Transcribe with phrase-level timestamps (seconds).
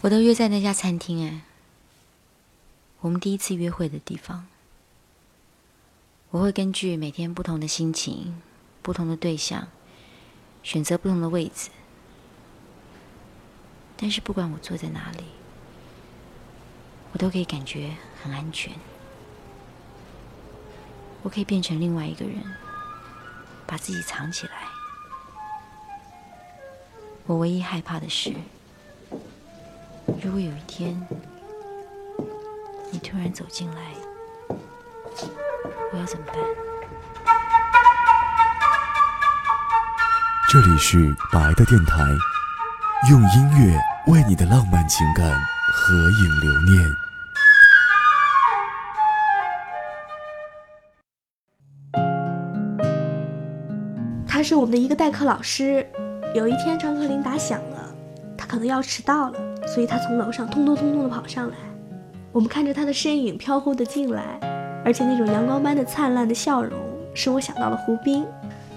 [0.00, 1.42] 我都约在那家餐厅哎，
[3.00, 4.46] 我们第一次约会的地方。
[6.30, 8.40] 我会根据每天不同的心情、
[8.80, 9.66] 不同的对象，
[10.62, 11.70] 选择不同的位置。
[13.96, 15.24] 但是不管我坐在哪里，
[17.12, 18.72] 我都可以感觉很安全。
[21.24, 22.40] 我可以变成另外一个人，
[23.66, 24.68] 把自己藏起来。
[27.26, 28.32] 我唯一害怕的是，
[30.20, 31.00] 如果有一天
[32.90, 33.76] 你突然走进来，
[35.92, 36.34] 我要怎么办？
[40.50, 42.02] 这里是白的电台，
[43.08, 43.78] 用音乐
[44.08, 45.24] 为你的浪漫情感
[45.72, 46.90] 合影留念。
[54.26, 55.86] 他是我们的一个代课老师。
[56.34, 57.94] 有一天上课铃打响了，
[58.36, 61.56] 他可能要迟到了，所以他从楼上通通通通的跑上来。
[62.32, 64.38] 我们看着他的身影飘忽的进来，
[64.84, 66.78] 而且那种阳光般的灿烂的笑容，
[67.14, 68.24] 使我想到了胡斌，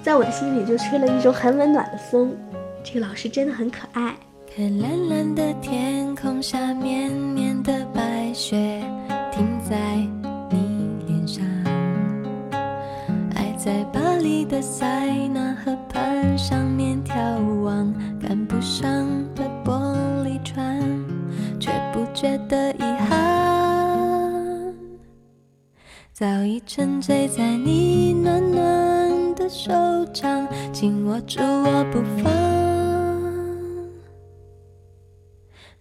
[0.02, 2.36] 在我的心里就吹了一种很温暖的风。
[2.84, 4.16] 这个老师真的很可爱。
[4.56, 7.10] 看蓝蓝的天空下，面
[22.52, 24.76] 的遗憾。
[26.12, 29.72] 早已沉醉在你暖暖的手
[30.14, 32.30] 掌，紧握住我不放，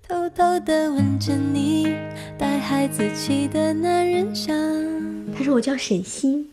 [0.07, 1.93] 偷偷的吻着你
[2.39, 4.57] 带孩子气的男人香。
[5.37, 6.47] 他说我叫沈星。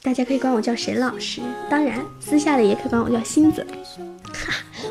[0.00, 3.66] 大家可以管我叫沈老师，当然私下里也可以管我叫星子。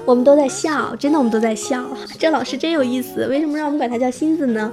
[0.08, 1.86] 我们都在笑，真的我们都在笑。
[2.17, 4.72] 这老师真有意思，为什么让我们管他叫星子呢？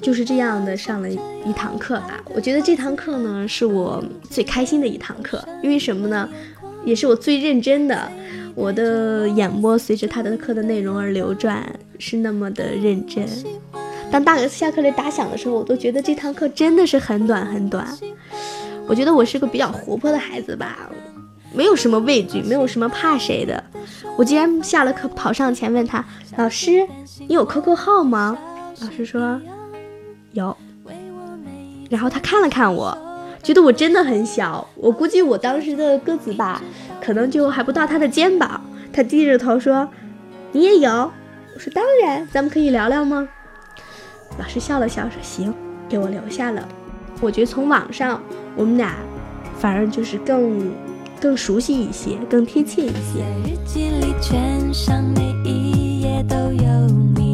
[0.00, 2.18] 就是这样的上了一堂课吧。
[2.34, 6.26] 我觉得这堂课呢是我最开心的一堂课，因为什么呢？
[6.86, 8.10] 也是我最认真的。
[8.54, 13.26] 我的眼波随着他的课的内容而流转，是那么的认真。
[14.10, 17.86] 当大下课铃打响的时候，我都觉得这堂课真的是很短很短。
[18.86, 20.90] 我觉得我是个比较活泼的孩子吧，
[21.54, 23.62] 没有什么畏惧，没有什么怕谁的。
[24.16, 26.04] 我竟然下了课跑上前问他
[26.36, 26.86] ：“老师，
[27.26, 28.36] 你有 QQ 号吗？”
[28.80, 29.40] 老师说
[30.32, 30.56] ：“有。”
[31.90, 32.96] 然后他看了看我，
[33.42, 36.62] 觉得我真的很小，我估计我当时的个子吧，
[37.00, 38.60] 可能就还不到他的肩膀。
[38.92, 39.88] 他低着头说
[40.52, 40.90] ：“你也有？”
[41.54, 43.28] 我说：“当然，咱们可以聊聊吗？”
[44.38, 45.52] 老师笑了笑说：“行，
[45.88, 46.66] 给我留下了。”
[47.20, 48.20] 我觉得从网上。
[48.54, 48.96] 我们俩
[49.58, 50.74] 反而就是更
[51.22, 53.20] 更熟悉一些，更贴切一些。
[53.20, 57.31] 在日记里，全上每一页都有你。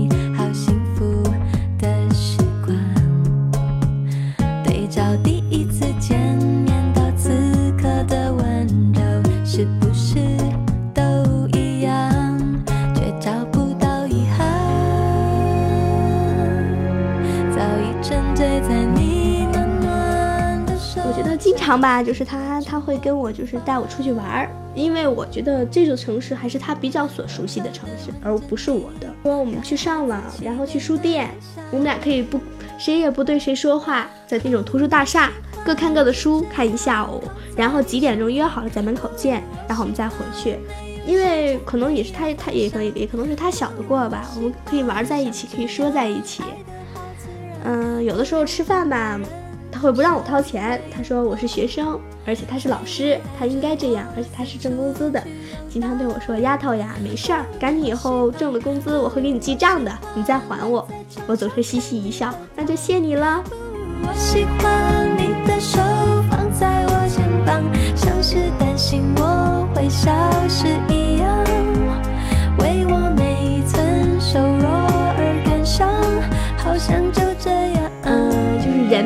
[21.69, 29.15] 常吧，就是他他会跟我就是带我出去玩儿，因为我觉得这座城市还是他比较所熟悉的城市，而不是我的。
[29.23, 31.29] 说我们去上网，然后去书店，
[31.71, 32.41] 我们俩可以不
[32.79, 35.31] 谁也不对谁说话，在那种图书大厦
[35.63, 37.23] 各看各的书，看一下午，
[37.55, 40.59] 然后几点钟约好了在门口见，然后我们再回去。
[41.07, 46.43] 因为可能也是他他也可以也可能是他小的过吧，我们可以玩在一起，可以说在一起。
[47.65, 49.21] 嗯，有的时候吃饭吧。
[49.79, 55.23] 他会不让我掏钱，他说我是学生，而且他是老师，他应该这样，而且他是挣工资的，
[55.71, 60.85] 经常对我说：“丫头呀，没事儿，赶紧以后挣了工资我会给你记账的，你再还我。”
[61.29, 63.41] 我总是嘻嘻一笑，那就谢你了。
[64.03, 65.79] 我喜欢你的手
[66.29, 67.63] 放在我肩膀，
[67.95, 70.11] 像是担心我会消
[70.49, 70.98] 失一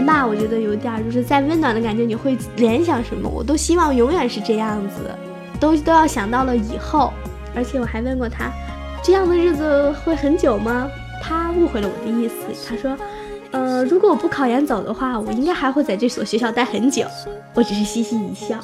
[0.02, 3.28] 人吧，我觉得有点就是在温暖的感觉，你会联想什么？
[3.28, 4.96] 我都希望永远是这样子，
[5.60, 7.12] 都都要想到了以后。
[7.54, 8.50] 而且我还问过他，
[9.04, 10.90] 这样的日子会很久吗？
[11.22, 12.34] 他误会了我的意思，
[12.68, 12.98] 他说，
[13.52, 17.04] 呃，如果我不考研走的话，我应该还会在这所学校待很久。
[17.54, 18.58] 我只是嘻嘻一笑，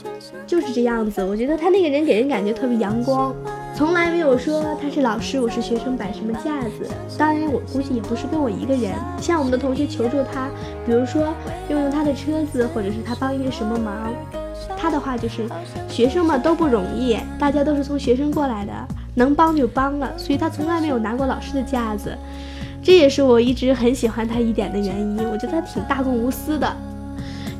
[0.44, 1.22] 就是这样子。
[1.22, 3.32] 我觉得他那个人给人感觉特别阳光。
[3.78, 6.90] 从来没有说他是老师，我是学生摆什么架子。
[7.16, 8.92] 当然，我估计也不是跟我一个人。
[9.20, 10.48] 向我们的同学求助他，
[10.84, 11.32] 比如说
[11.68, 14.12] 用用他的车子，或者是他帮一个什么忙，
[14.76, 15.48] 他的话就是
[15.88, 18.72] 学生嘛都不容易，大家都是从学生过来的，
[19.14, 20.12] 能帮就帮了。
[20.18, 22.18] 所以他从来没有拿过老师的架子。
[22.82, 25.18] 这也是我一直很喜欢他一点的原因。
[25.30, 26.76] 我觉得他挺大公无私的。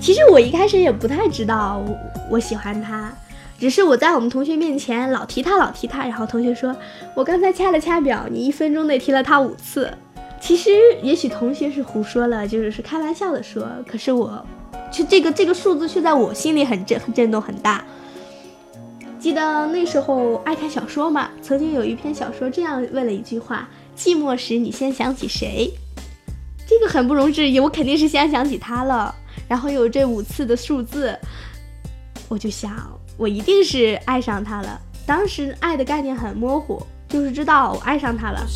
[0.00, 1.80] 其实我一开始也不太知道
[2.28, 3.12] 我喜欢他，
[3.58, 6.74] 只是我在我们同学面前老提他，老提他，然后同学说
[7.14, 9.92] 我刚才掐了掐表，你一分钟内提了他五次。
[10.40, 10.70] 其实
[11.02, 14.46] 也许同学是胡说了，就是是开玩笑的说，可是我，
[14.92, 17.84] 却这个这个数字却在我心里很震很震动很大。
[19.18, 25.68] 记得那时候爱看小说嘛，曾经有一篇小说这样问了一句话：寂寞时你先想起谁？
[26.68, 29.12] 这个很不容置疑，我肯定是先想起他了。
[29.48, 31.18] 然后有这五次的数字，
[32.28, 32.70] 我就想，
[33.18, 34.80] 我一定是爱上他了。
[35.04, 38.46] 当时爱的概念很模糊，就是知道我爱上他了。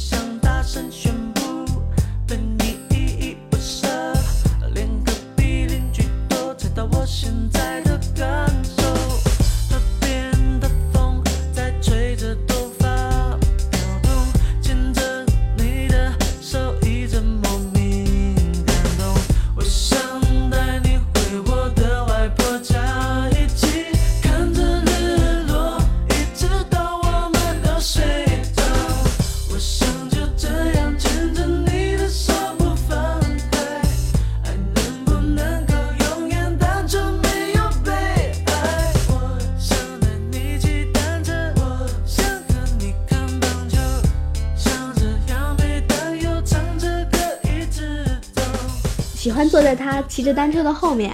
[50.13, 51.11] 骑着单车的后面，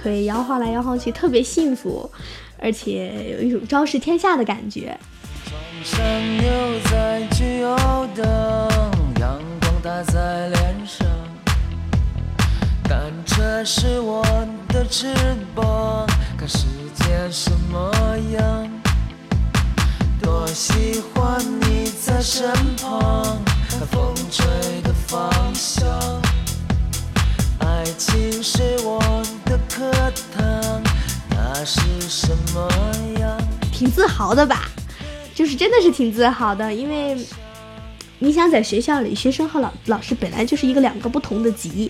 [0.00, 2.08] 腿摇晃来摇晃去，特别幸福，
[2.56, 4.96] 而且有一种昭示天下的感觉。
[5.82, 6.00] 上
[6.36, 7.76] 有在自由
[8.14, 8.70] 的
[9.18, 11.08] 阳光打在脸上，
[12.84, 14.24] 单车是我
[14.68, 15.12] 的翅
[15.52, 16.06] 膀，
[16.38, 16.58] 看世
[16.94, 17.92] 界什么
[18.38, 18.70] 样。
[20.22, 24.46] 多喜欢你在身旁，看风吹
[24.84, 25.88] 的方向。
[27.78, 28.98] 爱情是我
[29.44, 29.88] 的课
[30.36, 30.82] 堂，
[31.30, 32.68] 那是什么
[33.20, 33.38] 样？
[33.72, 34.68] 挺自豪的吧？
[35.32, 37.16] 就是真的是挺自豪的，因为
[38.18, 41.88] 你想在学校里，学生和老老师本来就是一个两个不同的级，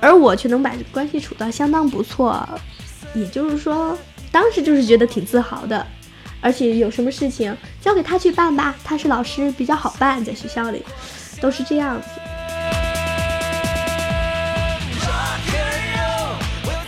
[0.00, 2.48] 而我却能把关系处到相当不错，
[3.14, 3.94] 也就是说，
[4.30, 5.86] 当时就是觉得挺自豪的，
[6.40, 10.82] 而且有什么事情交给他去办吧，他是老师比较好办，在学校里
[11.42, 12.08] 都是这样子。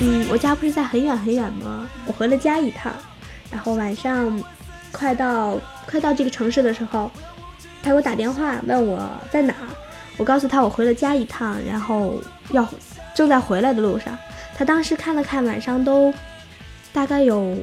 [0.06, 1.88] 嗯，我家不是在很远很远吗？
[2.06, 2.92] 我回了家一趟，
[3.50, 4.38] 然后晚上
[4.92, 5.58] 快到
[5.90, 7.10] 快到这个城市的时候，
[7.82, 9.68] 他给我打电话问我在哪儿，
[10.18, 12.68] 我告诉他我回了家一趟，然后要
[13.14, 14.14] 正在回来的路上。
[14.54, 16.12] 他当时看了看，晚上都
[16.92, 17.56] 大概有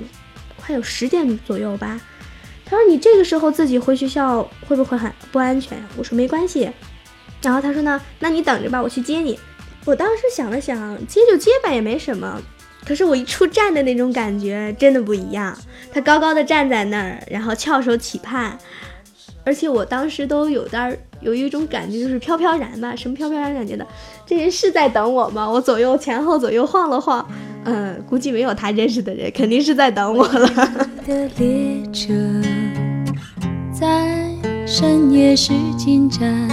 [0.57, 2.01] 快有十点左右吧。
[2.65, 6.71] 他说：“你这个时候自己回学校会不会很不安全？”我说：“没关系。”
[7.43, 9.39] 然后他说：“呢，那你等着吧，我去接你。”
[9.85, 12.41] 我当时想了想，接就接吧，也没什么。
[12.85, 15.57] 可是我一出站的那种感觉真的不一样。
[15.93, 18.57] 他高高的站在那儿，然后翘首企盼，
[19.43, 22.95] 而且我当时都有点有一种感觉，就是飘飘然吧。
[22.95, 23.85] 什么飘飘然感觉的？
[24.25, 25.49] 这人是在等我吗？
[25.49, 27.27] 我左右前后左右晃了晃，
[27.65, 30.47] 嗯，估计没有他认识的人，肯定是在等我了。
[31.05, 32.13] 的列车
[33.71, 34.29] 在
[34.65, 36.47] 深夜时进站，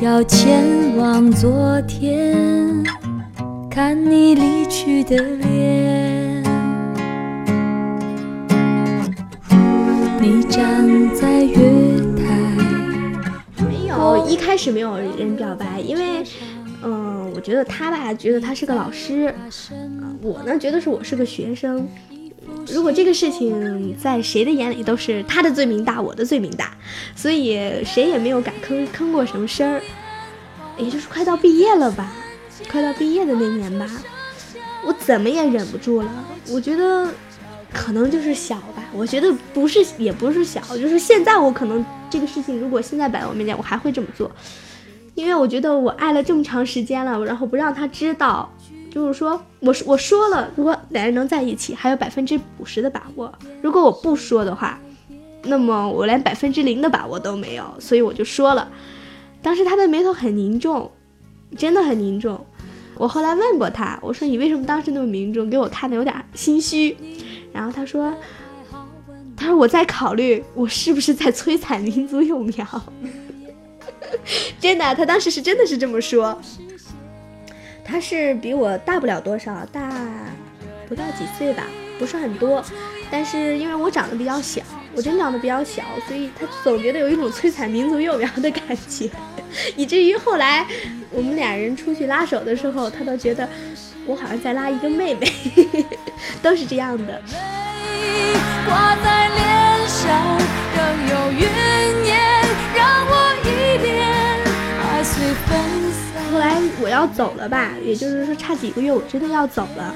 [0.00, 2.84] 要前往昨天，
[3.68, 6.40] 看你离去的脸。
[10.20, 10.86] 你站
[11.16, 11.56] 在月
[12.16, 12.24] 台，
[13.66, 16.22] 没有，一开始没有人表白，因为，
[16.84, 19.34] 嗯、我觉得他吧，觉得他是个老师，
[19.72, 21.88] 呃我呢觉得是我是个学生。
[22.72, 26.76] 如果这个事情在谁的眼里都是他的罪名大，我的罪名大，
[27.16, 29.82] 所以谁也没有敢吭吭过什么声儿。
[30.76, 32.12] 也就是快到毕业了吧，
[32.70, 33.90] 快到毕业的那年吧，
[34.86, 36.08] 我怎么也忍不住了。
[36.50, 37.08] 我觉得
[37.72, 44.30] 可能就是小吧，我觉得不是，也不是小，就是现在我可能这个事情如果现在摆在我面前，我还会这么做，
[45.16, 48.48] 因为我觉得我爱了这么长时间了，然后不让他知道，
[48.90, 53.30] 就是说我我说了，如果两人能在一起，还有百分之五十的把握；
[53.62, 54.80] 如果我不说的话，
[55.44, 58.68] 那么我连百分之零的把握都没有，所以我就说了。
[59.40, 60.90] 当时他的眉头很凝重，
[61.56, 62.44] 真的很凝重。
[62.96, 66.96] 我后来问过他，我说你为什么当时那么凝重，给我看的有点心虚。
[67.52, 68.12] 然后他说，
[69.36, 72.66] 他说我在考虑我是不是在摧残民族幼苗。
[74.58, 76.36] 真的，他当时是真的是这么说。
[77.90, 79.90] 他是比我大不了多少，大
[80.86, 81.64] 不到几岁吧，
[81.98, 82.62] 不是很多。
[83.10, 84.60] 但是因为我长得比较小，
[84.94, 89.10] 我真长得比较小，所以他总觉得有一种摧残民族幼苗的感觉，
[89.74, 90.66] 以至于后来
[91.10, 93.48] 我们俩人出去拉手的时候，他都觉得
[94.04, 95.32] 我好像在拉一个妹妹，
[96.42, 97.22] 都是这样的。
[98.66, 100.38] 挂在脸上，
[106.88, 109.94] 我要走了吧，也就是说差几个月我真的要走了，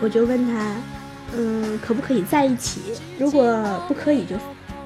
[0.00, 0.74] 我就问他，
[1.32, 2.80] 嗯，可不可以在一起？
[3.20, 4.34] 如果不可以就，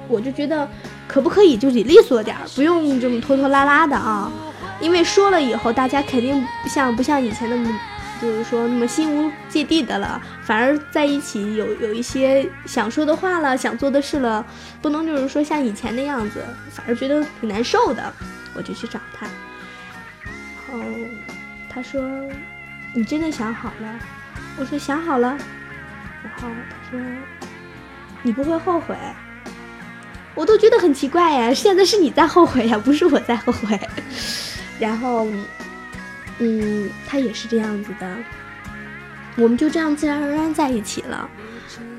[0.07, 0.69] 我就觉得
[1.07, 4.31] 可不可以就得利索点儿，不用这么拖拖拉拉的啊，
[4.79, 7.79] 因为说了以后大家肯定不像不像以前那么。
[8.21, 14.45] 就是说那么心无芥蒂的了，反而在一起有有一些想说的话了，想做的事了，
[14.79, 18.13] 不能就是说像以前那样子，反而觉得挺难受的。
[18.53, 19.25] 我就去找他，
[20.71, 20.79] 后
[21.69, 22.01] 他说
[22.93, 23.99] ：“你真的想好了？”
[24.57, 25.37] 我说：“想好了。”
[26.23, 26.99] 然后他说
[28.23, 28.95] ：“你不会后悔？”
[30.35, 33.79] 我都觉得很奇怪呀，现在是你在后悔呀，不是我在后悔。
[34.79, 35.27] 然后。
[36.43, 38.17] 嗯，他也是这样子的，
[39.35, 41.29] 我们就这样自然而然在一起了，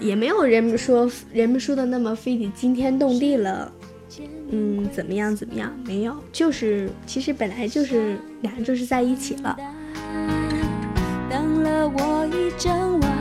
[0.01, 3.71] 也没有人们说人们说的那么非得惊天动地了，
[4.51, 9.57] 嗯，怎么样怎么样，没有，就是其实本来就是俩人就是在一起了。
[11.31, 13.12] 等了我一整晚。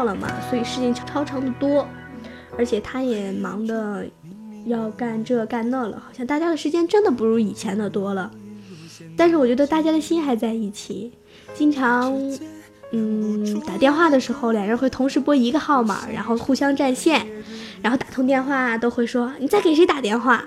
[0.00, 1.86] 到了嘛，所以事情超常的多，
[2.56, 4.06] 而且他也忙的
[4.64, 8.30] 要干这干那了，好像大家的时间真的不如以前的多了。
[9.14, 11.12] 但是我觉得大家的心还在一起，
[11.52, 12.10] 经常，
[12.92, 17.26] 嗯，打电话的时候，两人会同时拨一个号码，然后互相占线，
[17.82, 20.42] 然后打通电话都会说你在给谁打电话，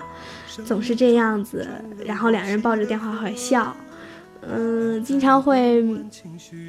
[0.66, 1.64] 总是这样子，
[2.04, 3.76] 然后两人抱着电话会笑。
[4.50, 5.84] 嗯，经常会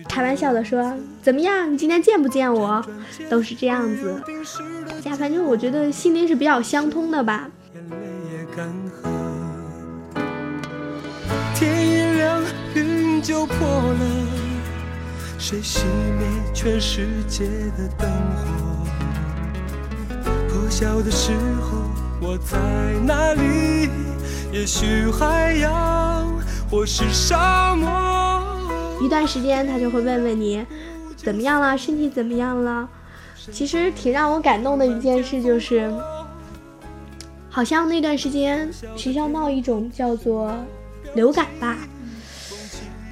[0.08, 1.72] 开玩笑的说：“怎么样？
[1.72, 2.84] 你今天见不见我？”
[3.30, 4.22] 都是这样子。
[4.90, 7.50] 大家反正我觉得心灵是比较相通的吧。
[11.54, 12.42] 天一亮，
[12.76, 14.00] 云就破了，
[15.38, 15.84] 谁熄
[16.18, 17.46] 灭全世界
[17.78, 18.86] 的灯火？
[20.50, 21.78] 破晓的时候，
[22.22, 22.58] 我在
[23.06, 23.90] 哪里？
[24.52, 26.35] 也许还要。
[26.76, 27.88] 或是沙漠。
[29.00, 30.66] 一段时间，他就会问问你，
[31.16, 31.78] 怎么样了？
[31.78, 32.90] 身体怎么样了？
[33.50, 35.90] 其实挺让我感动的一件事就是，
[37.50, 40.54] 好像那段时间学校闹一种叫做
[41.14, 41.78] 流感吧，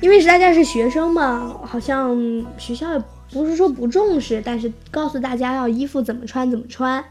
[0.02, 2.18] 因为大家是学生嘛，好像
[2.58, 7.02] 学校也不是说不重视，但是告诉大家要衣服怎么穿怎么穿，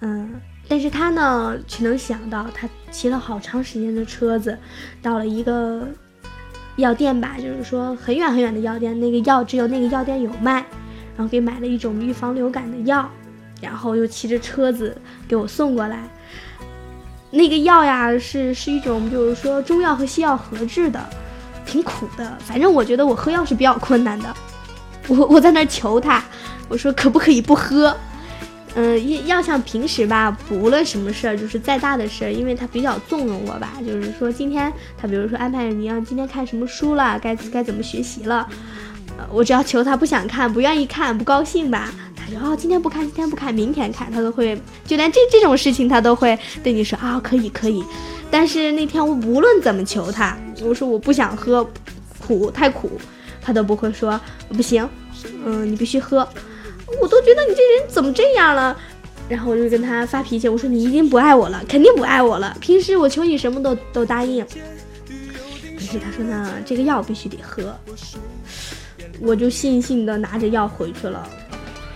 [0.00, 0.40] 嗯。
[0.66, 4.58] 但是他呢，却能想到，他骑了好长时间的车子，
[5.02, 5.86] 到了一个
[6.76, 10.64] 药店吧，就是说很远很远的药店，那个药只有那个药店有卖，
[11.16, 13.08] 然后给买了一种预防流感的药，
[13.60, 14.96] 然后又骑着车子
[15.28, 16.08] 给我送过来。
[17.30, 21.04] 那个药呀，是是一种就是说中药和西药合制的，
[21.66, 22.38] 挺苦的。
[22.38, 24.34] 反正我觉得我喝药是比较困难的，
[25.08, 26.24] 我我在那求他，
[26.68, 27.94] 我说可不可以不喝？
[28.76, 38.48] 嗯，要像平时吧，不论什么事儿，就是再大的事儿，因为他比较纵容我吧，就是说今天他比如说安排你要今天看什么书了，该该怎么学习了，
[39.16, 47.84] 呃，我只要求他不想看，不愿意看，不高兴吧，他就哦，今天不看，今天不看，明天看，他都会，就连这这种事情他都会对你说啊，可以可以。
[48.28, 51.64] 但是那天我无论怎么求他，我说我不想喝，
[52.18, 52.90] 苦太苦，
[53.40, 54.88] 他都不会说不行，
[55.44, 56.28] 嗯，你必须喝。
[57.00, 58.76] 我都觉得你这人怎么这样了，
[59.28, 62.56] 然后我就跟他发脾气，我说你一定不爱我了，肯定不爱我了。
[62.60, 67.76] 平时我求你什么都都答应，可是他说呢，这个药必须得喝，
[69.20, 71.28] 我就悻悻的拿着药回去了，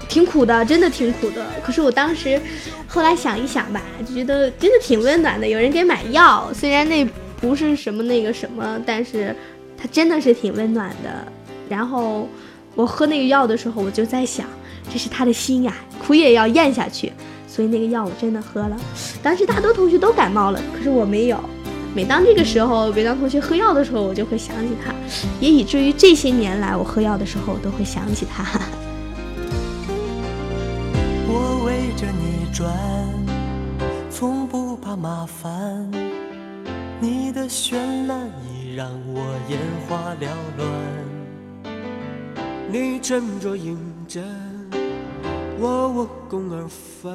[0.09, 1.47] 挺苦的，真的挺苦的。
[1.65, 2.41] 可是我当时
[2.87, 7.05] 后来想一想吧，就觉得真的挺温暖的，有人给买药，虽然那
[7.41, 9.35] 不是什么那个什么，但是
[9.77, 11.33] 他真的是挺温暖的。
[11.69, 12.27] 然后
[12.75, 14.47] 我喝那个药的时候，我就在想。
[14.93, 17.13] 这是他的心呀，苦也要咽下去，
[17.47, 18.77] 所以那个药我真的喝了。
[19.23, 21.39] 当时大多同学都感冒了，可是我没有，
[21.95, 24.95] 每当这个时候，每当同学喝药的时候，我就会想起他，
[25.41, 28.45] 也以至于这些年来，我喝药的时候都会想起他。
[31.31, 32.73] 我围着你转，
[34.11, 35.91] 从不怕麻烦。
[37.01, 37.77] 你的绚
[38.09, 40.27] 烂已让我眼花缭
[40.57, 40.69] 乱。
[42.71, 43.79] 你沉着应
[44.09, 44.21] 着，
[45.61, 47.13] 我无功而返。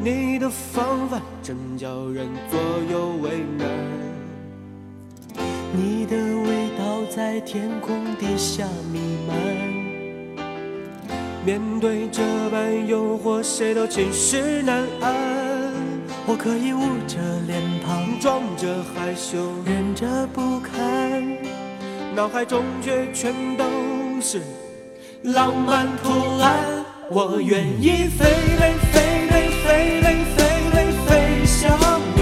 [0.00, 3.66] 你的方法真叫人左右为难。
[5.72, 9.36] 你的味道在天空底下弥漫。
[11.44, 15.14] 面对这般诱惑，谁都寝食难安。
[16.26, 21.22] 我可以捂着脸庞，装着害羞，忍着不看，
[22.14, 23.64] 脑海中却全都
[24.20, 24.42] 是
[25.22, 26.84] 浪漫图案。
[27.08, 28.24] 我愿意飞
[28.58, 28.98] 飞飞
[29.28, 29.30] 飞
[29.62, 30.74] 飞飞飞飞
[31.06, 31.78] 飞向
[32.16, 32.20] 你，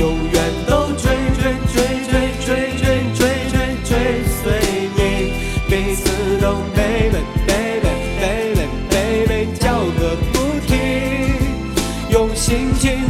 [0.00, 0.34] 永远
[0.66, 1.04] 都追
[1.36, 2.82] 追追追追追
[3.12, 3.54] 追追
[3.84, 3.92] 追
[4.42, 4.98] 随你，
[5.68, 6.08] 每次
[6.40, 10.34] 都 baby baby baby baby 叫个不
[10.66, 10.74] 停，
[12.08, 13.04] 用心情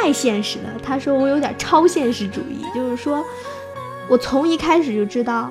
[0.00, 0.70] 太现实了。
[0.82, 3.22] 他说我有点超现实主义，就是说
[4.08, 5.50] 我从一开始就知道，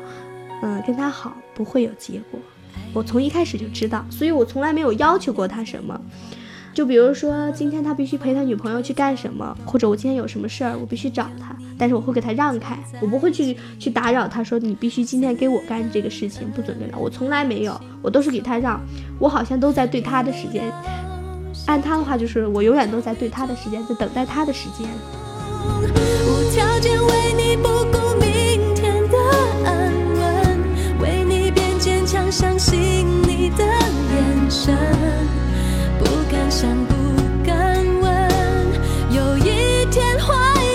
[0.63, 2.39] 嗯，跟他好不会有结果。
[2.93, 5.99] 我从一开始就知道，所以我从来没有要求过他什么。
[6.73, 16.97] 就比如说今天他必须陪他女朋友去干什么，或者我今天有什么事儿，我必须找他，但是我会给他让开，我不会去去打扰他，说你必须今天给我干这个事情，不准备了。
[16.97, 18.79] 我从来没有，我都是给他让，
[19.19, 20.71] 我好像都在对他的时间。
[21.65, 24.89] 按他的话，就是我永远都在对他的时间，在等待他的时间。
[25.71, 29.17] 无条件为你不顾明天的
[29.65, 30.59] 安稳，
[30.99, 34.75] 为你变坚强，相信你的眼神，
[35.99, 36.93] 不敢想，不
[37.45, 38.29] 敢问，
[39.11, 40.27] 有一天坏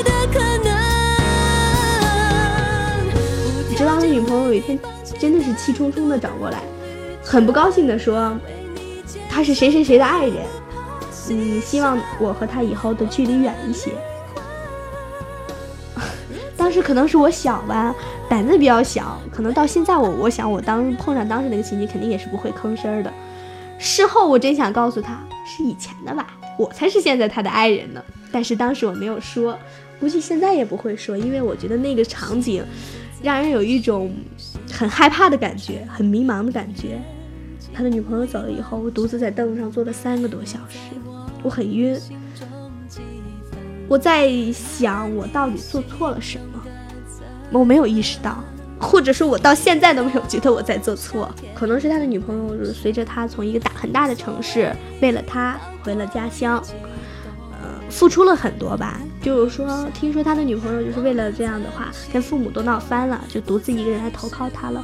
[0.05, 0.71] 的可能。
[3.69, 4.79] 你知道他女朋友有一天
[5.19, 6.63] 真的是气冲冲的找过来，
[7.25, 8.33] 很不高兴的说，
[9.29, 10.37] 他是谁谁谁的爱人，
[11.31, 13.91] 嗯，希望我和他以后的距离远一些。
[16.57, 17.95] 当时可能是我小吧，
[18.29, 23.13] 胆子比较小，可能到现在我我想我当碰上当时那个情景，肯定也是不会吭声的。
[23.79, 26.27] 事后我真想告诉他，是以前的吧，
[26.59, 28.03] 我才是现在他的爱人呢。
[28.31, 29.59] 但是当时我没有说，
[30.01, 32.65] 估计现在也不会说，因为我觉得那个场景
[33.23, 34.15] 让人有一种
[34.73, 36.99] 很害怕的感觉，很迷茫的感觉。
[37.73, 40.79] 他的女朋友走了以后，我独自在凳子上坐了三个多小时，
[41.45, 41.97] 我很晕。
[43.87, 46.61] 我在想，我到底做错了什么？
[47.53, 48.43] 我没有意识到，
[48.81, 51.31] 或者说，我到现在都没有觉得我在做错。
[51.55, 56.61] 可能是他的女朋友随着他从一个大很大的城市，为了他回了家乡，
[57.53, 58.99] 呃，付出了很多吧。
[59.23, 64.83] 就是说，听说他的女朋友就是为了这样的话，跟父母都闹翻了，就独自一个人来投靠他了。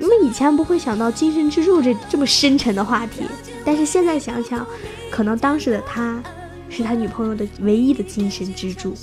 [0.00, 3.22] 因为以前不会想到精神支柱这这么深沉的话题，
[3.64, 4.66] 但是现在想想，
[5.10, 6.22] 可能当时的他
[6.68, 8.96] 是他女朋友的唯一的精神支柱。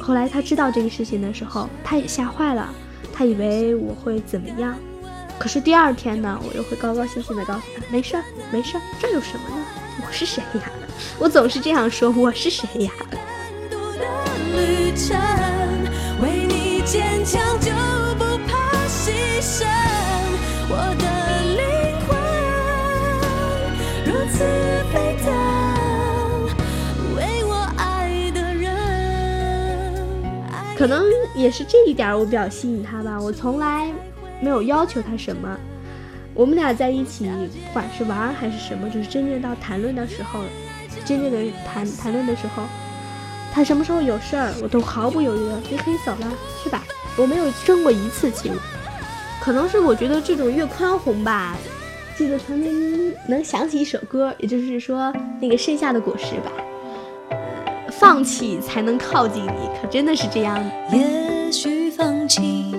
[0.00, 2.68] 后来他知道这个事情的时候，他也吓坏了，
[3.12, 4.74] 他以为我会怎么样。
[5.38, 9.64] 可是第二天呢，我又会高高兴兴的告诉他，没事儿，没事儿，这有什么呢？
[10.06, 10.70] 我是谁呀？
[11.18, 12.92] 我总是这样说，我是谁呀？
[13.10, 13.16] 孤
[13.70, 14.04] 独的
[14.54, 15.18] 旅程，
[16.22, 17.70] 为你坚强就
[18.18, 19.66] 不怕牺牲。
[20.68, 21.04] 我的
[21.56, 21.60] 灵
[22.06, 22.08] 魂
[24.06, 24.38] 如此
[30.80, 33.20] 可能也是这一点我比较吸引他吧。
[33.20, 33.92] 我从来
[34.40, 35.54] 没有要求他什么，
[36.32, 40.40] 我们俩在一起，不管是玩还是什么，就是真正到谈论的时候，
[41.04, 42.62] 真正的谈谈论的时候，
[43.52, 46.32] 他什么时候有事儿，我都毫不犹豫的，你可以走了，
[46.64, 46.82] 去吧。
[47.18, 48.50] 我没有生过一次气，
[49.38, 51.58] 可能是我觉得这种越宽宏吧。
[52.16, 55.12] 记得曾经能想起一首歌，也就是说
[55.42, 56.50] 那个盛夏的果实吧。
[58.00, 60.58] 放弃才能靠近你，可真的是这样。
[60.90, 62.74] 也许放弃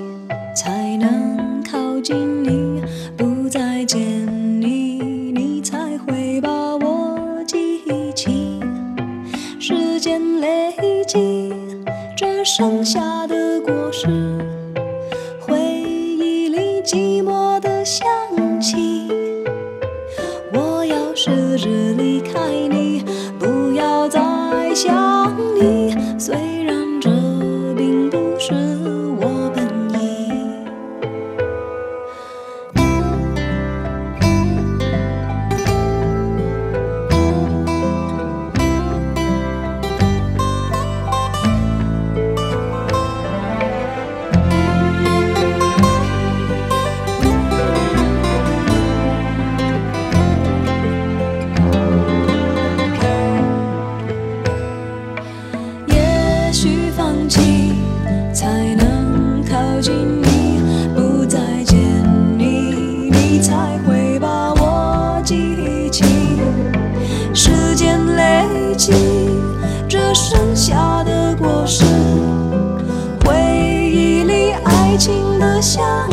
[75.62, 76.11] 情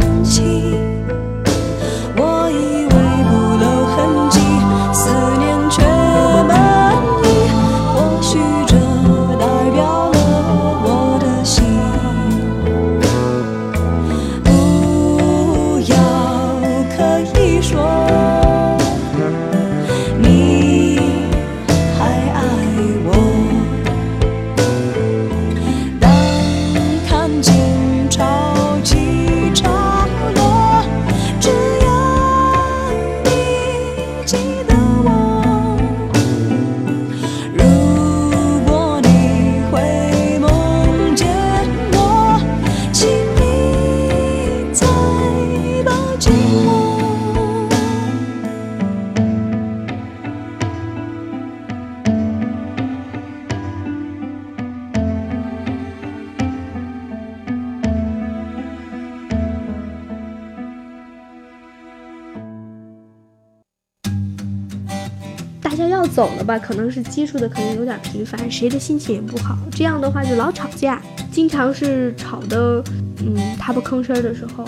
[66.08, 69.56] 走了吧，可能是接触的可能有点频繁，谁的心情也不好。
[69.70, 72.82] 这样的话就老吵架，经常是吵的，
[73.20, 74.64] 嗯，他不吭声的时候，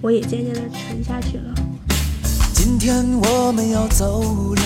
[0.00, 1.54] 我也渐渐的沉下去了。
[2.54, 4.62] 今天我们要走了，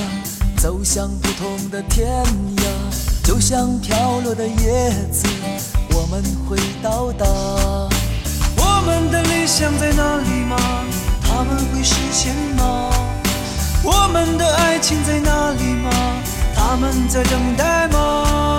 [0.57, 2.09] 走向不同的天
[2.57, 5.26] 涯，就像飘落的叶子，
[5.94, 7.26] 我们会到达。
[8.59, 10.57] 我们的理想在哪里吗？
[11.22, 13.15] 他们会实现吗？
[13.88, 15.90] 我们的爱情在哪里吗？
[16.57, 18.59] 他们在等待吗？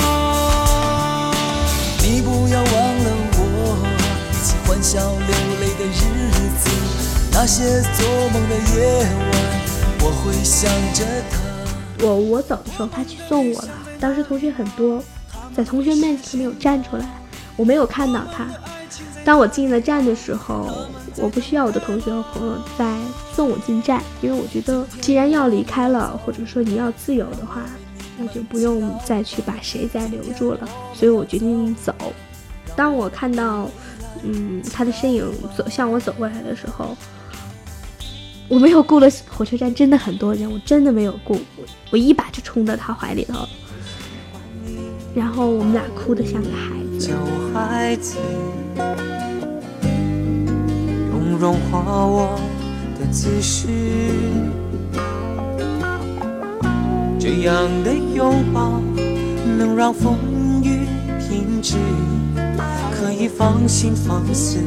[2.02, 3.78] 你不要忘了我，
[4.32, 6.00] 一起欢笑流泪的日
[6.58, 6.70] 子，
[7.34, 9.32] 那些做梦的夜晚，
[10.00, 11.38] 我会想着他。
[12.06, 13.70] 我我走的时候，他去送我了。
[14.00, 15.04] 当时同学很多，
[15.54, 17.06] 在同学面前没有站出来，
[17.58, 18.48] 我没有看到他。
[19.26, 20.88] 当我进了站的时候，
[21.18, 22.96] 我不需要我的同学和朋友在
[23.38, 27.62] 送我进站，因为我觉得既然要离开了，或者说你要自由的话，
[28.18, 30.68] 那就不用再去把谁再留住了。
[30.92, 31.94] 所以我决定走。
[32.76, 33.70] 当我看到，
[34.24, 35.24] 嗯，他的身影
[35.56, 36.98] 走向我走过来的时候，
[38.48, 41.40] 我没有顾了火车站真的很多人，我真的没有顾，
[41.92, 43.48] 我一把就冲到他怀里头，
[45.14, 47.14] 然后我们俩哭得像个孩子。
[47.54, 48.18] 孩子，
[51.40, 52.40] 融化我
[53.08, 53.68] 的姿势，
[57.18, 58.82] 这样的拥抱
[59.58, 60.18] 能让风
[60.62, 60.86] 雨
[61.18, 61.78] 停止，
[62.92, 64.60] 可以放心放肆，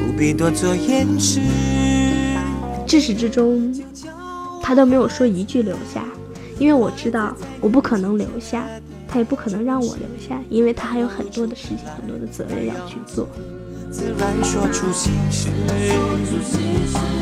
[0.00, 1.40] 不必多做掩饰。
[2.86, 3.74] 至始至终，
[4.62, 6.02] 他都没有说一句留下，
[6.58, 8.64] 因为我知道我不可能留下，
[9.06, 13.28] 他也不可能让我留下，因为他还有很多的事情、很多的责任要去做。
[13.96, 15.48] 自然说出心事，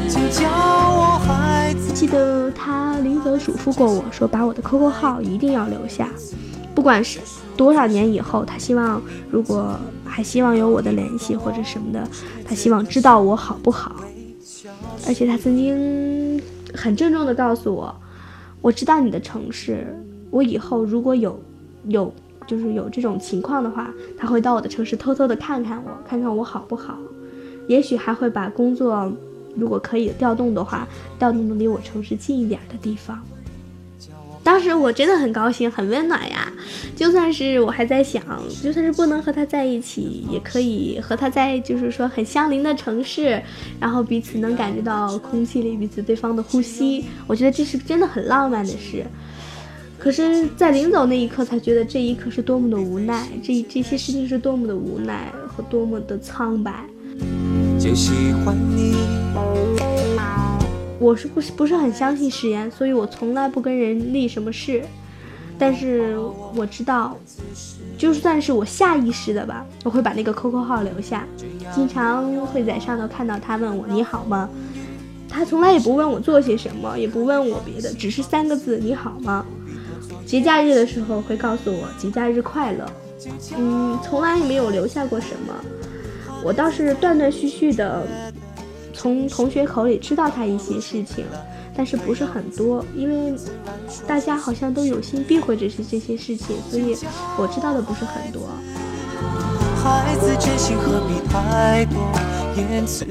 [0.09, 1.95] 请叫我孩子。
[1.95, 6.11] 记得他临走嘱咐过我说，把我的 QQ 号一定要留下，
[6.75, 7.21] 不管是
[7.57, 12.09] 多少年以后，他希望如果还希望有我的联系或者什么的，
[12.45, 13.95] 他希望知道我好不好。
[15.07, 16.43] 而且他曾经
[16.75, 17.95] 很郑重地告诉我，
[18.61, 19.97] 我知道你的城市，
[20.29, 21.41] 我以后如果有
[21.87, 22.13] 有
[22.47, 26.99] 就是有这种情况的话，他会到我的城市偷偷的看看我，看看我好不好，
[27.67, 29.13] 也许还会把工作
[29.57, 30.87] 如果可以调动的话，
[31.19, 33.23] 调动的离我城市近一点的地方。
[34.43, 36.53] 当时我真的很高兴，很温暖呀。
[36.95, 38.23] 就算是我还在想，
[38.63, 43.43] 就算是不能和他在一起，也可以和他在，就是说很相邻的城市，
[43.81, 47.07] 然后彼此能感觉到空气里彼此对方的呼吸。
[47.27, 49.03] 我觉得这是真的很浪漫的事。
[50.05, 56.85] 可是，在临走那一刻，才觉得这一刻是多么的无奈，这这些事情是多么的无奈和多么的苍白。
[57.81, 58.13] 就喜
[58.45, 58.97] 欢你。
[60.99, 64.83] 我是不是不是很相信誓言，所以我从来不跟人立什么誓。
[65.59, 66.19] 但是
[66.55, 67.17] 我知道，
[67.97, 71.27] 就算是我下意识的吧，我会把那个 QQ 号留下，
[71.75, 74.51] 经常会在上头看到他问我你好吗？
[75.31, 79.47] 他从来也不问我做些什么，也不问我别的，只是三个字你好吗？
[80.27, 82.87] 节假日的时候会告诉我节假日快乐。
[83.57, 85.55] 嗯，从来也没有留下过什么。
[86.43, 88.07] 我倒是断断续续的
[88.93, 91.25] 从同学口里知道他一些事情，
[91.75, 93.35] 但是不是很多，因为
[94.07, 96.97] 大家好像都有心避讳这些这些事情，所以
[97.39, 98.49] 我知道的不是很多。
[99.83, 101.97] 孩子真心何必太多
[102.57, 103.07] 言辞？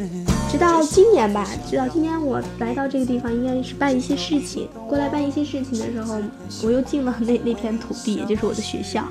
[0.53, 4.69] 直到今年吧，直到今年我来到这个地方，应该是办一些事情。
[4.87, 6.21] 过来办一些事情的时候，
[6.63, 9.03] 我又进了那那片土地，也就是我的学校。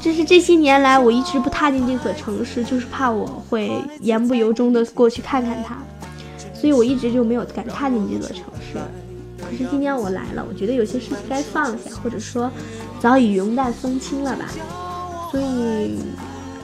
[0.00, 5.76] 这是这些年来我一直不踏进这所城市，就是怕我会言不由衷的过去看看它，
[6.54, 8.78] 所以我一直就没有敢踏进这座城市。
[9.38, 12.50] 可是今年我来了，我觉得有些事情该放下，或者说
[12.98, 14.46] 早已云淡风轻了吧。
[15.30, 15.98] 所以。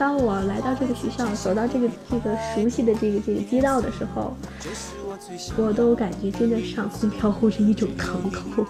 [0.03, 4.37] 当 我来到这个学校，走到这个这个熟悉的这个这个街道的时候，
[5.57, 8.67] 我都感觉真的上空飘忽着一种疼痛。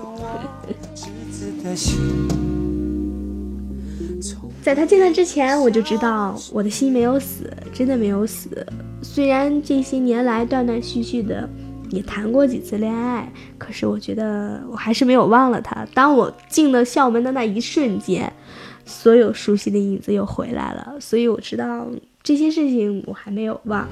[4.62, 8.66] 在他进来之前，我就知道我的心没有死，真的没有死。
[9.00, 11.48] 虽然这些年来断断续续的
[11.88, 15.86] 也谈过几次恋爱，可是我觉得我还是没有忘了他。
[15.94, 18.30] 当我进了校门的那一瞬间。
[18.84, 21.86] 所有熟悉的影子又回来了，所以我知道
[22.22, 23.88] 这些事情我还没有忘。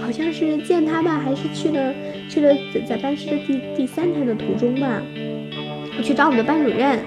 [0.00, 1.94] 好像是见他吧，还是去了
[2.28, 5.02] 去了在在办事的第第三天的途中吧，
[5.96, 6.98] 我去找我们的班主任。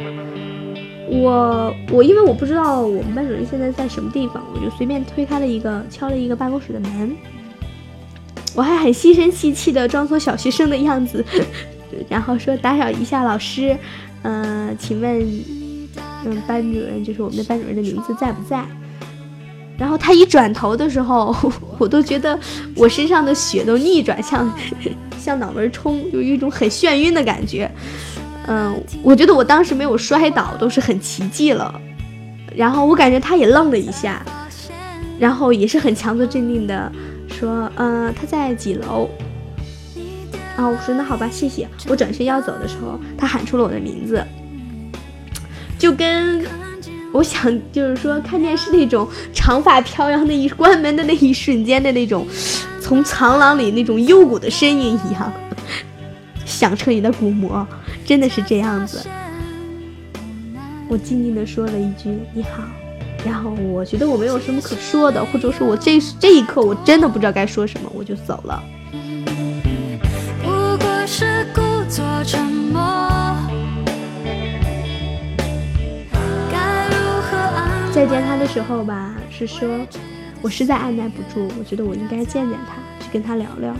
[1.10, 7.16] 我我因为我不知道我们班主任现在在什么地方，我就随便推开了一个敲了一个办公室的门。
[8.56, 11.24] 我还很细声细气的装作小学生的样子，
[12.10, 13.78] 然后说打扰一下老师，
[14.22, 15.20] 嗯，请问，
[16.26, 18.63] 嗯，班主任就是我们的班主任的名字在不在？
[19.76, 21.36] 然后他一转头的时候，
[21.80, 22.39] 我都觉得
[22.76, 24.52] 我身上的血都逆转向
[25.18, 27.70] 向脑门冲，有一种很眩晕的感觉。
[28.46, 31.74] 嗯，我觉得我当时没有摔倒都是很奇迹了。
[32.56, 34.24] 然后我感觉他也愣了一下，
[35.18, 36.92] 然后也是很强作镇定的。
[37.43, 39.10] 说，嗯，他在几楼？
[40.56, 41.67] 啊，我说那好吧，谢谢。
[41.89, 44.23] 我转身要走的时候，他喊出了我的名字，
[45.77, 46.45] 就跟
[47.12, 52.25] 我想就是说看电视那种长发飘扬那一关门的那一瞬间的那种
[52.82, 55.34] 从长廊里那种幽谷的声音一样，
[56.45, 57.67] 响彻你的鼓膜，
[58.06, 59.06] 真的是这样子。
[60.88, 62.63] 我静静的说了一句你好。
[63.25, 68.62] 然后我觉得我没有什么可说的，或者说我这这一刻我真的不知道该说什么，我就走了。
[77.93, 79.69] 再见他的时候吧，是说
[80.41, 83.73] 我实在按耐不住，我觉得我应该见见他，去跟他聊聊。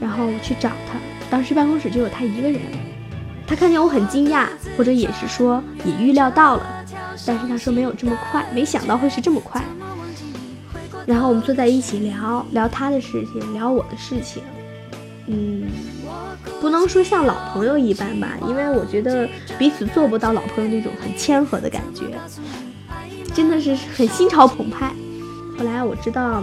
[0.00, 0.98] 然后我去找他，
[1.28, 2.60] 当时办公室就有他一个人。
[3.46, 4.46] 他看见我很惊讶，
[4.78, 6.79] 或者也是说也预料到了。
[7.26, 9.62] 但是他说没有这么快，没想到会是这么快。
[11.06, 14.42] 然后我们坐在一起聊聊他的事情，聊我的事情。
[15.26, 15.68] 嗯，
[16.60, 19.28] 不能说像老朋友一般吧，因为我觉得
[19.58, 22.04] 彼此做不到老朋友那种很谦和的感觉，
[23.34, 24.92] 真的是很心潮澎湃。
[25.56, 26.42] 后来我知道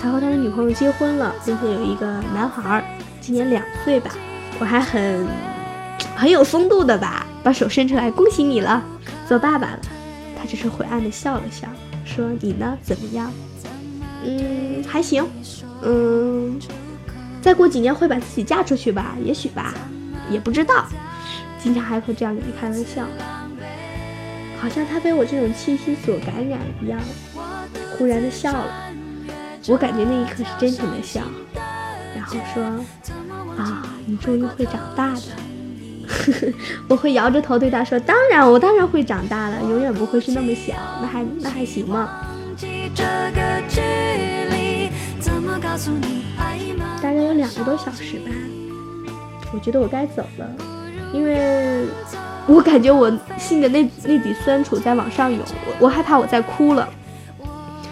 [0.00, 4.10] 他和他的女朋友结婚了，并且有一个男孩，今年两岁吧。
[4.60, 5.26] 我还很
[6.14, 8.82] 很有风度的吧，把手伸出来，恭喜你了，
[9.26, 9.80] 做爸爸了。
[10.44, 11.66] 他只是灰暗的笑了笑，
[12.04, 12.76] 说：“你呢？
[12.82, 13.32] 怎么样？
[14.22, 15.26] 嗯，还行。
[15.82, 16.60] 嗯，
[17.40, 19.16] 再过几年会把自己嫁出去吧？
[19.24, 19.72] 也许吧，
[20.30, 20.84] 也不知道。
[21.58, 23.06] 经常还会这样跟你开玩笑，
[24.60, 27.00] 好像他被我这种气息所感染一样，
[27.96, 28.92] 忽然的笑了。
[29.68, 31.22] 我感觉那一刻是真诚的笑，
[32.14, 32.62] 然后说：
[33.56, 35.22] 啊，你终于会长大的。”
[36.88, 40.74] 我会摇着头对他说：“当然，我当然会长大了，永远不会是那么小。
[41.00, 42.08] 那还那还行吗？
[47.02, 48.30] 大概有两个多小时吧，
[49.52, 50.48] 我觉得我该走了，
[51.12, 51.84] 因为
[52.46, 56.88] 我感觉我心里的那那底酸楚在往上涌，我我害怕我再哭了，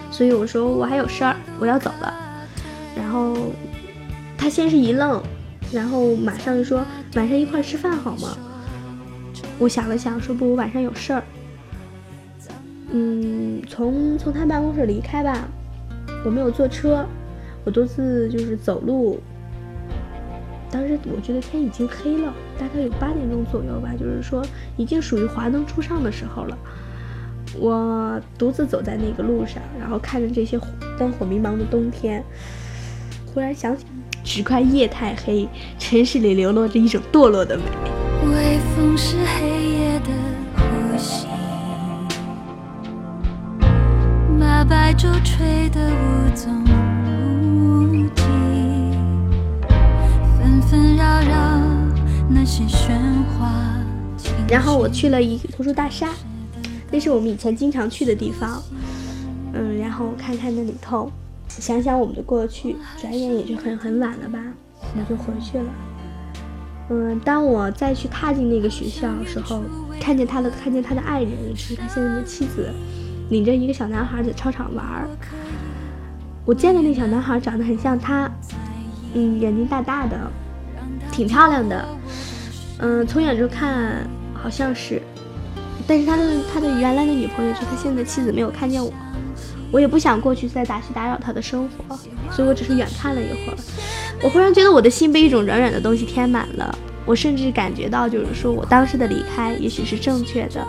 [0.09, 2.13] 所以我说我还有事儿，我要走了。
[2.95, 3.35] 然后
[4.37, 5.21] 他先是一愣，
[5.71, 6.83] 然后马上就说
[7.15, 8.35] 晚上一块吃饭好吗？
[9.59, 11.23] 我想了想，说不，我晚上有事儿。
[12.91, 15.47] 嗯，从从他办公室离开吧，
[16.25, 17.05] 我没有坐车，
[17.63, 19.19] 我独自就是走路。
[20.71, 24.43] 当时我觉得天已经黑了，大概有八点钟左右吧，就是说
[24.75, 26.57] 已经属于华灯初上的时候了。
[27.59, 30.59] 我独自走在那个路上，然后看着这些
[30.97, 32.23] 灯火迷茫的冬天，
[33.31, 33.85] 忽然想起，
[34.23, 37.63] 只怪夜太黑，城市里流落着一种堕落的美。
[38.25, 40.09] 微风是黑夜的
[40.55, 41.27] 呼吸，
[44.39, 46.63] 把白昼吹得无踪
[47.91, 48.23] 无迹，
[50.37, 51.59] 纷纷扰扰
[52.29, 52.93] 那些喧
[53.37, 53.51] 哗。
[54.47, 56.09] 然后我去了一个图书大厦，
[56.91, 58.63] 那是我们以前经常去的地方。
[59.53, 61.11] 嗯，然后看看那里头，
[61.59, 64.39] 想想我们的过去，转眼也就很很晚了吧，
[64.95, 65.65] 我就回去了。
[66.89, 69.61] 嗯，当我再去踏进那个学校的时候，
[69.99, 72.69] 看见他的看见他的爱人，也是他现在的妻子，
[73.29, 75.07] 领着一个小男孩在操场玩儿。
[76.45, 78.29] 我见的那小男孩长得很像他，
[79.13, 80.17] 嗯，眼睛大大的，
[81.11, 81.85] 挺漂亮的。
[82.79, 85.01] 嗯，从远处看好像是，
[85.87, 88.91] 但是他的他的原来的女朋友，就他现在的妻子没有看见我，
[89.73, 91.97] 我也不想过去再打去打扰他的生活，
[92.31, 93.57] 所以我只是远看了一会儿。
[94.21, 100.63] 我忽然觉得我的心被一种软软的东西填满了，我甚至感觉到，就是说我当时的离开也许是正确的。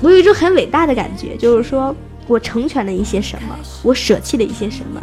[0.00, 1.92] 我有一种很伟大的感觉，就是说
[2.28, 5.02] 我成全了一些什么，我舍弃了一些什么。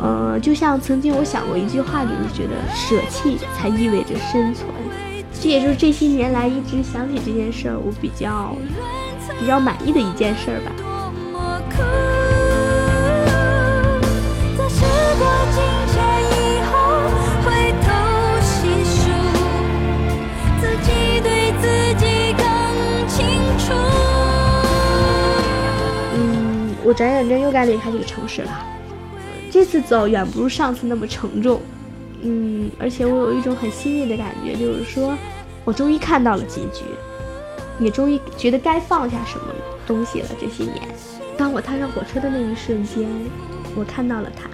[0.00, 4.68] 呃，就像曾经我想过一句话，就是觉得舍弃才意味着生存。
[5.40, 8.54] 这也就是这些年来一直想起这件事儿，我比较
[9.40, 10.70] 比较满意的一件事儿吧。
[26.84, 28.66] 我转眼间又该离开这个城市了。
[29.50, 31.60] 这次走远不如上次那么沉重。
[32.22, 35.14] 嗯，而且我有一种很欣慰的感觉，就是说
[35.66, 36.86] 我终于看到了结局，
[37.78, 39.44] 也终于觉得该放下什么
[39.86, 40.28] 东西了。
[40.40, 40.88] 这些年，
[41.38, 43.08] 当我踏上火车的那一瞬间，
[43.76, 44.50] 我看到了他，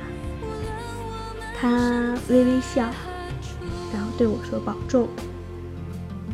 [1.58, 2.82] 他微微笑，
[3.90, 5.08] 然后对我说保重。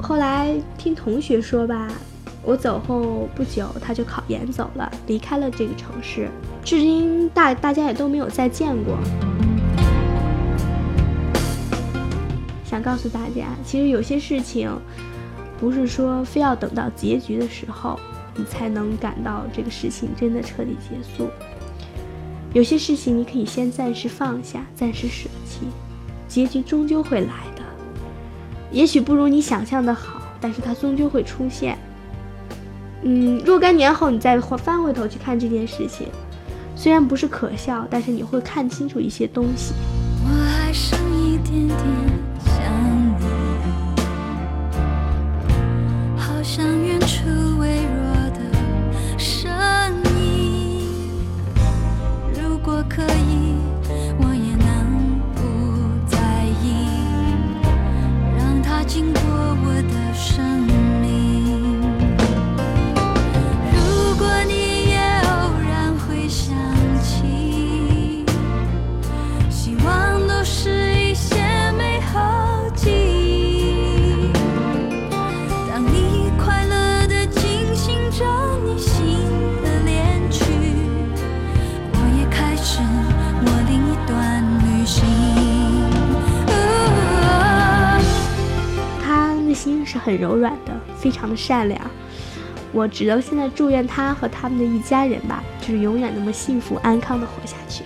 [0.03, 1.87] 后来听同学说吧，
[2.43, 6.29] 我走后不久他就考研走了，离开了这个城市，
[6.65, 8.99] 至今大大家也都没有再见过。
[12.65, 14.69] 想告诉大家，其实有些事情，
[15.61, 18.01] 不是说非要等到结局的时候，
[18.40, 21.29] 你才能感到这个事情真的彻底结束。
[22.55, 25.61] 有些事情你可以先暂时放下，暂时舍弃，
[26.26, 27.62] 结局终究会来的。
[28.72, 31.76] 也许不如你想象的好，但是它终究会出现。
[33.03, 36.09] 嗯，若干年后你再翻回头去看这件事情，
[36.74, 39.74] 虽然不是可笑，但是你会看清楚一些东西。
[40.24, 41.79] 我还剩一点点
[89.91, 91.81] 是很柔软的，非常的善良。
[92.73, 97.83] 我只能现在祝愿他和他们的一家人吧，就是永远那么幸福安康的活下去。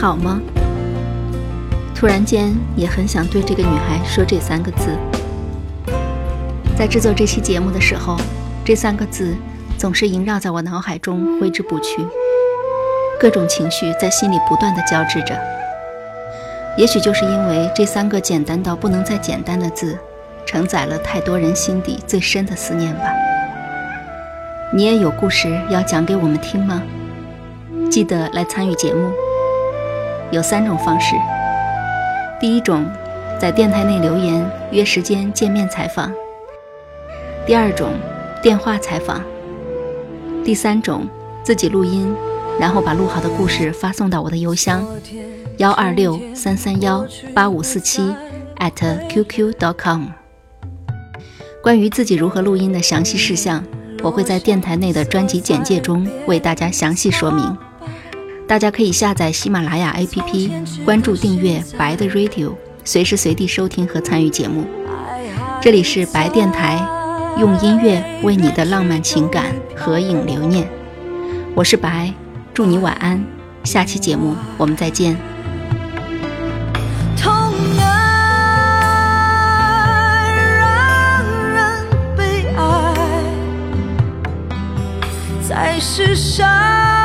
[0.00, 0.40] 好吗？
[1.94, 4.96] 突然间也很想对这个女孩说这三个字。
[6.74, 8.16] 在制作这期节目的时候，
[8.64, 9.36] 这三个字
[9.76, 11.98] 总是萦绕在我脑海中，挥之不去。
[13.20, 15.38] 各种情绪在心里不断的交织着。
[16.78, 19.98] 也许就是因为这三个简单到不能再简单的字，
[20.46, 23.12] 承载了太多人心底最深的思念吧。
[24.72, 26.82] 你也有故事要讲给我们听吗？
[27.90, 29.10] 记得来参与节目。
[30.30, 31.14] 有三种方式。
[32.40, 32.86] 第一种，
[33.38, 36.10] 在电台内留言约时间见面采访；
[37.46, 37.92] 第二种，
[38.42, 39.20] 电话采访；
[40.44, 41.06] 第三种，
[41.42, 42.14] 自己录音，
[42.58, 44.86] 然后把录好的故事发送到我的邮箱
[45.58, 48.14] 幺二六三三幺八五四七
[48.58, 48.72] at
[49.08, 50.06] qq dot com。
[51.62, 53.62] 关于自己如何录音的详细事项，
[54.02, 57.54] 我会在电台内的专辑简介中为大家详细说明。
[58.50, 60.50] 大家可以下载喜马拉雅 APP，
[60.84, 64.66] 关注订阅白的 Radio，随时随地收听和参与节目。
[65.60, 66.84] 这里是白电台，
[67.38, 70.68] 用音乐为你的浪漫情感合影留念。
[71.54, 72.12] 我是白，
[72.52, 73.24] 祝你晚安。
[73.62, 75.16] 下期节目我们再见。
[77.16, 77.84] 痛爱
[80.58, 81.22] 让
[81.54, 81.86] 人
[82.16, 82.94] 悲哀，
[85.40, 86.99] 在世上。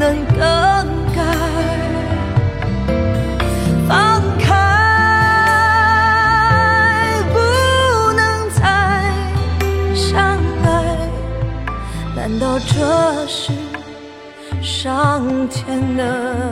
[0.00, 0.38] 能更
[1.14, 1.20] 改，
[3.86, 4.48] 放开
[7.34, 7.36] 不
[8.14, 8.60] 能再
[9.94, 10.66] 相爱，
[12.16, 13.52] 难道这是
[14.62, 16.49] 上天的？